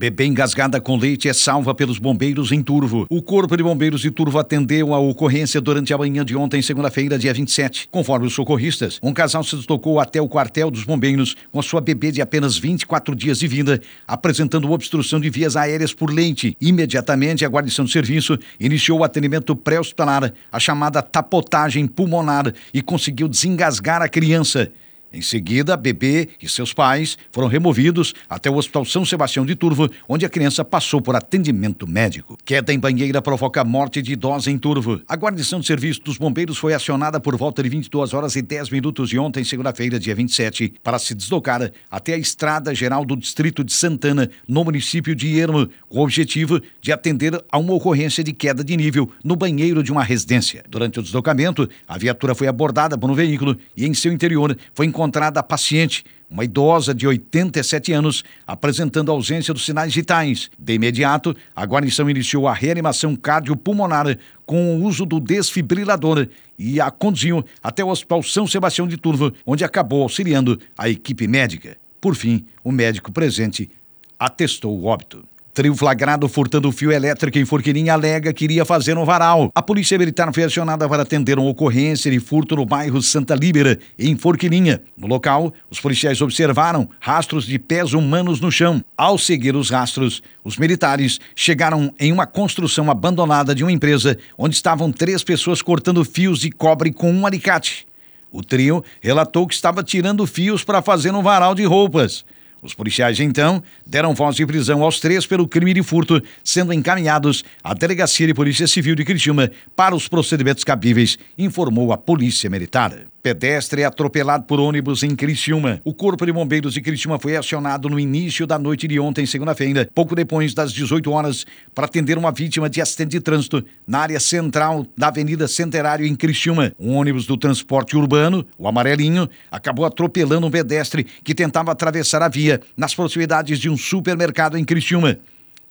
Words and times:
Bebê 0.00 0.24
engasgada 0.24 0.80
com 0.80 0.96
leite 0.96 1.28
é 1.28 1.32
salva 1.34 1.74
pelos 1.74 1.98
bombeiros 1.98 2.52
em 2.52 2.62
Turvo. 2.62 3.06
O 3.10 3.20
Corpo 3.20 3.54
de 3.54 3.62
Bombeiros 3.62 4.00
de 4.00 4.10
Turvo 4.10 4.38
atendeu 4.38 4.94
a 4.94 4.98
ocorrência 4.98 5.60
durante 5.60 5.92
a 5.92 5.98
manhã 5.98 6.24
de 6.24 6.34
ontem, 6.34 6.62
segunda-feira, 6.62 7.18
dia 7.18 7.34
27. 7.34 7.86
Conforme 7.90 8.26
os 8.26 8.32
socorristas, 8.32 8.98
um 9.02 9.12
casal 9.12 9.44
se 9.44 9.54
deslocou 9.54 10.00
até 10.00 10.18
o 10.18 10.26
quartel 10.26 10.70
dos 10.70 10.84
bombeiros 10.84 11.36
com 11.52 11.60
a 11.60 11.62
sua 11.62 11.82
bebê 11.82 12.10
de 12.10 12.22
apenas 12.22 12.56
24 12.56 13.14
dias 13.14 13.40
de 13.40 13.46
vida, 13.46 13.78
apresentando 14.08 14.72
obstrução 14.72 15.20
de 15.20 15.28
vias 15.28 15.54
aéreas 15.54 15.92
por 15.92 16.10
leite. 16.10 16.56
Imediatamente, 16.62 17.44
a 17.44 17.48
guarnição 17.50 17.84
de 17.84 17.92
serviço 17.92 18.38
iniciou 18.58 19.00
o 19.00 19.04
atendimento 19.04 19.54
pré-hospitalar, 19.54 20.32
a 20.50 20.58
chamada 20.58 21.02
tapotagem 21.02 21.86
pulmonar, 21.86 22.54
e 22.72 22.80
conseguiu 22.80 23.28
desengasgar 23.28 24.00
a 24.00 24.08
criança. 24.08 24.72
Em 25.12 25.22
seguida, 25.22 25.74
a 25.74 25.76
bebê 25.76 26.28
e 26.40 26.48
seus 26.48 26.72
pais 26.72 27.18
foram 27.32 27.48
removidos 27.48 28.14
até 28.28 28.48
o 28.48 28.54
Hospital 28.54 28.84
São 28.84 29.04
Sebastião 29.04 29.44
de 29.44 29.56
Turvo, 29.56 29.90
onde 30.08 30.24
a 30.24 30.28
criança 30.28 30.64
passou 30.64 31.02
por 31.02 31.16
atendimento 31.16 31.86
médico. 31.86 32.38
Queda 32.44 32.72
em 32.72 32.78
banheira 32.78 33.20
provoca 33.20 33.64
morte 33.64 34.00
de 34.00 34.12
idosa 34.12 34.52
em 34.52 34.58
Turvo. 34.58 35.00
A 35.08 35.16
guarnição 35.16 35.58
de 35.58 35.66
serviço 35.66 36.00
dos 36.02 36.16
bombeiros 36.16 36.58
foi 36.58 36.74
acionada 36.74 37.18
por 37.18 37.36
volta 37.36 37.60
de 37.60 37.68
22 37.68 38.14
horas 38.14 38.36
e 38.36 38.42
10 38.42 38.70
minutos 38.70 39.08
de 39.08 39.18
ontem, 39.18 39.42
segunda-feira, 39.42 39.98
dia 39.98 40.14
27, 40.14 40.74
para 40.80 40.98
se 40.98 41.12
deslocar 41.12 41.72
até 41.90 42.14
a 42.14 42.18
Estrada 42.18 42.72
Geral 42.72 43.04
do 43.04 43.16
Distrito 43.16 43.64
de 43.64 43.72
Santana, 43.72 44.30
no 44.46 44.62
município 44.62 45.14
de 45.16 45.36
Ermo, 45.40 45.68
com 45.88 45.98
o 45.98 46.02
objetivo 46.04 46.60
de 46.80 46.92
atender 46.92 47.34
a 47.50 47.58
uma 47.58 47.74
ocorrência 47.74 48.22
de 48.22 48.32
queda 48.32 48.62
de 48.62 48.76
nível 48.76 49.10
no 49.24 49.34
banheiro 49.34 49.82
de 49.82 49.90
uma 49.90 50.04
residência. 50.04 50.62
Durante 50.68 51.00
o 51.00 51.02
deslocamento, 51.02 51.68
a 51.88 51.98
viatura 51.98 52.32
foi 52.32 52.46
abordada 52.46 52.96
por 52.96 53.10
um 53.10 53.14
veículo 53.14 53.56
e 53.76 53.86
em 53.86 53.92
seu 53.92 54.12
interior 54.12 54.56
foi 54.72 54.86
encontrada 54.86 54.99
encontrada 55.00 55.40
a 55.40 55.42
paciente, 55.42 56.04
uma 56.28 56.44
idosa 56.44 56.94
de 56.94 57.06
87 57.06 57.90
anos, 57.90 58.22
apresentando 58.46 59.10
ausência 59.10 59.54
dos 59.54 59.64
sinais 59.64 59.94
vitais. 59.94 60.50
De 60.58 60.74
imediato, 60.74 61.34
a 61.56 61.64
guarnição 61.64 62.08
iniciou 62.10 62.46
a 62.46 62.52
reanimação 62.52 63.16
cardiopulmonar 63.16 64.18
com 64.44 64.76
o 64.76 64.84
uso 64.84 65.06
do 65.06 65.18
desfibrilador 65.18 66.28
e 66.58 66.78
a 66.82 66.90
conduziu 66.90 67.42
até 67.62 67.82
o 67.82 67.88
Hospital 67.88 68.22
São 68.22 68.46
Sebastião 68.46 68.86
de 68.86 68.98
Turvo, 68.98 69.32
onde 69.46 69.64
acabou 69.64 70.02
auxiliando 70.02 70.60
a 70.76 70.86
equipe 70.86 71.26
médica. 71.26 71.78
Por 71.98 72.14
fim, 72.14 72.44
o 72.62 72.70
médico 72.70 73.10
presente 73.10 73.70
atestou 74.18 74.78
o 74.78 74.84
óbito. 74.84 75.24
Trio 75.52 75.74
flagrado 75.74 76.28
furtando 76.28 76.70
fio 76.70 76.92
elétrico 76.92 77.36
em 77.36 77.44
Forquilinha 77.44 77.94
alega 77.94 78.32
que 78.32 78.44
iria 78.44 78.64
fazer 78.64 78.96
um 78.96 79.04
varal. 79.04 79.50
A 79.52 79.60
polícia 79.60 79.98
militar 79.98 80.32
foi 80.32 80.44
acionada 80.44 80.88
para 80.88 81.02
atender 81.02 81.40
uma 81.40 81.50
ocorrência 81.50 82.08
de 82.08 82.20
furto 82.20 82.54
no 82.54 82.64
bairro 82.64 83.02
Santa 83.02 83.34
Líbera, 83.34 83.76
em 83.98 84.16
Forquilinha. 84.16 84.80
No 84.96 85.08
local, 85.08 85.52
os 85.68 85.80
policiais 85.80 86.20
observaram 86.20 86.88
rastros 87.00 87.46
de 87.46 87.58
pés 87.58 87.94
humanos 87.94 88.40
no 88.40 88.52
chão. 88.52 88.80
Ao 88.96 89.18
seguir 89.18 89.56
os 89.56 89.70
rastros, 89.70 90.22
os 90.44 90.56
militares 90.56 91.18
chegaram 91.34 91.92
em 91.98 92.12
uma 92.12 92.28
construção 92.28 92.88
abandonada 92.88 93.52
de 93.52 93.64
uma 93.64 93.72
empresa 93.72 94.16
onde 94.38 94.54
estavam 94.54 94.92
três 94.92 95.24
pessoas 95.24 95.60
cortando 95.60 96.04
fios 96.04 96.38
de 96.38 96.52
cobre 96.52 96.92
com 96.92 97.10
um 97.10 97.26
alicate. 97.26 97.88
O 98.30 98.44
trio 98.44 98.84
relatou 99.00 99.48
que 99.48 99.54
estava 99.54 99.82
tirando 99.82 100.24
fios 100.28 100.62
para 100.62 100.80
fazer 100.80 101.12
um 101.12 101.22
varal 101.22 101.56
de 101.56 101.64
roupas. 101.64 102.24
Os 102.62 102.74
policiais, 102.74 103.18
então, 103.20 103.62
deram 103.86 104.14
voz 104.14 104.36
de 104.36 104.44
prisão 104.44 104.82
aos 104.82 105.00
três 105.00 105.26
pelo 105.26 105.48
crime 105.48 105.72
de 105.72 105.82
furto, 105.82 106.22
sendo 106.44 106.72
encaminhados 106.72 107.42
à 107.64 107.72
Delegacia 107.72 108.26
de 108.26 108.34
Polícia 108.34 108.66
Civil 108.66 108.94
de 108.94 109.04
Criciúma 109.04 109.50
para 109.74 109.94
os 109.94 110.08
procedimentos 110.08 110.62
cabíveis, 110.62 111.18
informou 111.38 111.92
a 111.92 111.96
Polícia 111.96 112.50
Militar. 112.50 113.09
Pedestre 113.22 113.84
atropelado 113.84 114.44
por 114.44 114.58
ônibus 114.58 115.02
em 115.02 115.14
Criciúma. 115.14 115.80
O 115.84 115.92
Corpo 115.92 116.24
de 116.24 116.32
Bombeiros 116.32 116.72
de 116.72 116.80
Criciúma 116.80 117.18
foi 117.18 117.36
acionado 117.36 117.88
no 117.88 118.00
início 118.00 118.46
da 118.46 118.58
noite 118.58 118.88
de 118.88 118.98
ontem, 118.98 119.26
segunda-feira, 119.26 119.88
pouco 119.94 120.14
depois 120.14 120.54
das 120.54 120.72
18 120.72 121.10
horas, 121.10 121.44
para 121.74 121.84
atender 121.84 122.16
uma 122.16 122.32
vítima 122.32 122.70
de 122.70 122.80
acidente 122.80 123.10
de 123.10 123.20
trânsito 123.20 123.62
na 123.86 123.98
área 123.98 124.18
central 124.18 124.86
da 124.96 125.08
Avenida 125.08 125.46
Centenário 125.46 126.06
em 126.06 126.16
Criciúma. 126.16 126.72
Um 126.78 126.94
ônibus 126.94 127.26
do 127.26 127.36
transporte 127.36 127.94
urbano, 127.94 128.46
o 128.56 128.66
amarelinho, 128.66 129.28
acabou 129.50 129.84
atropelando 129.84 130.46
um 130.46 130.50
pedestre 130.50 131.04
que 131.22 131.34
tentava 131.34 131.72
atravessar 131.72 132.22
a 132.22 132.28
via 132.28 132.60
nas 132.74 132.94
proximidades 132.94 133.58
de 133.58 133.68
um 133.68 133.76
supermercado 133.76 134.56
em 134.56 134.64
Criciúma. 134.64 135.18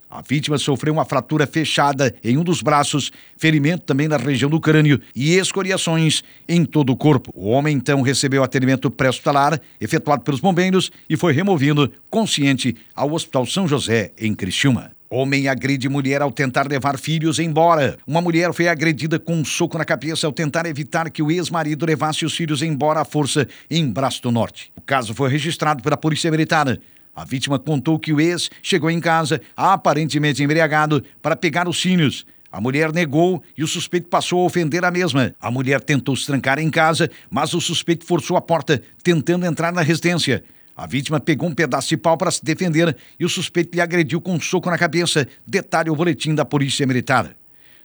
A 0.09 0.23
vítima 0.23 0.57
sofreu 0.57 0.91
uma 0.91 1.05
fratura 1.05 1.45
fechada 1.45 2.15
em 2.23 2.35
um 2.35 2.43
dos 2.43 2.63
braços, 2.63 3.11
ferimento 3.37 3.83
também 3.83 4.07
na 4.07 4.17
região 4.17 4.49
do 4.49 4.59
crânio 4.59 4.99
e 5.15 5.35
escoriações 5.35 6.23
em 6.47 6.65
todo 6.65 6.91
o 6.91 6.97
corpo. 6.97 7.31
O 7.35 7.49
homem 7.49 7.77
então 7.77 8.01
recebeu 8.01 8.43
atendimento 8.43 8.89
pré-hospitalar 8.89 9.61
efetuado 9.79 10.23
pelos 10.23 10.39
bombeiros 10.39 10.91
e 11.07 11.15
foi 11.15 11.31
removido 11.31 11.93
consciente 12.09 12.75
ao 12.95 13.13
Hospital 13.13 13.45
São 13.45 13.67
José 13.67 14.11
em 14.17 14.33
Criciúma. 14.33 14.91
Homem 15.11 15.47
agride 15.47 15.87
mulher 15.87 16.23
ao 16.23 16.31
tentar 16.31 16.67
levar 16.67 16.97
filhos 16.97 17.37
embora. 17.37 17.97
Uma 18.07 18.21
mulher 18.21 18.51
foi 18.51 18.67
agredida 18.67 19.19
com 19.19 19.35
um 19.35 19.45
soco 19.45 19.77
na 19.77 19.85
cabeça 19.85 20.25
ao 20.25 20.33
tentar 20.33 20.65
evitar 20.65 21.11
que 21.11 21.21
o 21.21 21.29
ex-marido 21.29 21.85
levasse 21.85 22.25
os 22.25 22.35
filhos 22.35 22.63
embora 22.63 23.01
à 23.01 23.05
força 23.05 23.47
em 23.69 23.87
Braço 23.87 24.23
do 24.23 24.31
Norte. 24.31 24.71
O 24.75 24.81
caso 24.81 25.13
foi 25.13 25.29
registrado 25.29 25.83
pela 25.83 25.97
Polícia 25.97 26.31
Militar. 26.31 26.79
A 27.15 27.25
vítima 27.25 27.59
contou 27.59 27.99
que 27.99 28.13
o 28.13 28.21
ex 28.21 28.49
chegou 28.61 28.89
em 28.89 28.99
casa, 28.99 29.41
aparentemente 29.55 30.43
embriagado, 30.43 31.03
para 31.21 31.35
pegar 31.35 31.67
os 31.67 31.81
filhos. 31.81 32.25
A 32.51 32.59
mulher 32.59 32.91
negou 32.91 33.43
e 33.57 33.63
o 33.63 33.67
suspeito 33.67 34.07
passou 34.07 34.41
a 34.41 34.45
ofender 34.45 34.83
a 34.83 34.89
mesma. 34.89 35.35
A 35.39 35.51
mulher 35.51 35.81
tentou 35.81 36.15
se 36.15 36.25
trancar 36.25 36.57
em 36.57 36.69
casa, 36.69 37.09
mas 37.29 37.53
o 37.53 37.61
suspeito 37.61 38.05
forçou 38.05 38.35
a 38.35 38.41
porta, 38.41 38.81
tentando 39.03 39.45
entrar 39.45 39.71
na 39.71 39.81
residência. 39.81 40.43
A 40.75 40.87
vítima 40.87 41.19
pegou 41.19 41.49
um 41.49 41.53
pedaço 41.53 41.89
de 41.89 41.97
pau 41.97 42.17
para 42.17 42.31
se 42.31 42.43
defender 42.43 42.95
e 43.19 43.25
o 43.25 43.29
suspeito 43.29 43.75
lhe 43.75 43.81
agrediu 43.81 44.21
com 44.21 44.33
um 44.33 44.39
soco 44.39 44.69
na 44.69 44.77
cabeça. 44.77 45.27
Detalhe 45.45 45.89
o 45.89 45.95
boletim 45.95 46.33
da 46.33 46.45
Polícia 46.45 46.87
Militar. 46.87 47.35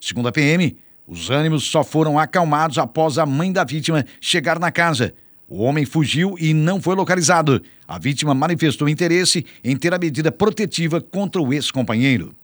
Segundo 0.01 0.29
a 0.29 0.33
PM, 0.33 0.77
os 1.06 1.29
ânimos 1.29 1.65
só 1.65 1.83
foram 1.83 2.19
acalmados 2.19 2.79
após 2.79 3.19
a 3.19 3.27
mãe 3.27 3.53
da 3.53 3.65
vítima 3.65 4.06
chegar 4.21 4.59
na 4.59 4.71
casa. 4.71 5.12
O 5.49 5.62
homem 5.62 5.84
fugiu 5.84 6.37
e 6.38 6.55
não 6.55 6.81
foi 6.81 6.97
localizado. 6.97 7.62
A 7.87 7.99
vítima 7.99 8.34
manifestou 8.34 8.88
interesse 8.88 9.44
em 9.62 9.77
ter 9.77 9.93
a 9.93 9.99
medida 9.99 10.32
protetiva 10.32 11.00
contra 11.00 11.41
o 11.41 11.53
ex-companheiro. 11.53 12.34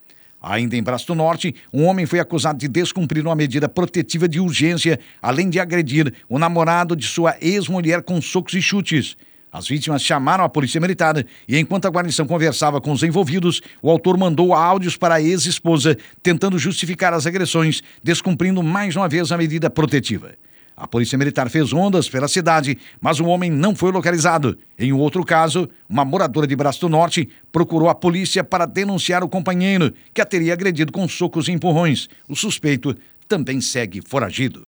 Ainda 0.42 0.76
em 0.76 0.82
Braço 0.82 1.06
do 1.06 1.14
Norte, 1.14 1.54
um 1.72 1.84
homem 1.84 2.06
foi 2.06 2.18
acusado 2.18 2.58
de 2.58 2.68
descumprir 2.68 3.26
uma 3.26 3.34
medida 3.34 3.68
protetiva 3.68 4.26
de 4.26 4.40
urgência, 4.40 4.98
além 5.20 5.50
de 5.50 5.58
agredir 5.58 6.12
o 6.28 6.38
namorado 6.38 6.96
de 6.96 7.06
sua 7.06 7.36
ex-mulher 7.40 8.02
com 8.02 8.20
socos 8.20 8.54
e 8.54 8.62
chutes. 8.62 9.16
As 9.52 9.66
vítimas 9.66 10.02
chamaram 10.02 10.44
a 10.44 10.48
polícia 10.48 10.80
militar 10.80 11.26
e, 11.48 11.58
enquanto 11.58 11.86
a 11.86 11.90
guarnição 11.90 12.26
conversava 12.26 12.80
com 12.80 12.92
os 12.92 13.02
envolvidos, 13.02 13.60
o 13.82 13.90
autor 13.90 14.16
mandou 14.16 14.54
áudios 14.54 14.96
para 14.96 15.16
a 15.16 15.22
ex-esposa, 15.22 15.96
tentando 16.22 16.58
justificar 16.58 17.12
as 17.12 17.26
agressões, 17.26 17.82
descumprindo 18.02 18.62
mais 18.62 18.94
uma 18.94 19.08
vez 19.08 19.32
a 19.32 19.36
medida 19.36 19.68
protetiva. 19.68 20.34
A 20.80 20.86
polícia 20.86 21.18
militar 21.18 21.50
fez 21.50 21.74
ondas 21.74 22.08
pela 22.08 22.26
cidade, 22.26 22.78
mas 23.02 23.20
o 23.20 23.26
homem 23.26 23.50
não 23.50 23.74
foi 23.74 23.92
localizado. 23.92 24.56
Em 24.78 24.94
outro 24.94 25.22
caso, 25.26 25.68
uma 25.86 26.06
moradora 26.06 26.46
de 26.46 26.56
Braço 26.56 26.80
do 26.80 26.88
Norte 26.88 27.28
procurou 27.52 27.90
a 27.90 27.94
polícia 27.94 28.42
para 28.42 28.64
denunciar 28.64 29.22
o 29.22 29.28
companheiro, 29.28 29.92
que 30.14 30.22
a 30.22 30.24
teria 30.24 30.54
agredido 30.54 30.90
com 30.90 31.06
socos 31.06 31.48
e 31.48 31.52
empurrões. 31.52 32.08
O 32.26 32.34
suspeito 32.34 32.96
também 33.28 33.60
segue 33.60 34.00
foragido. 34.00 34.58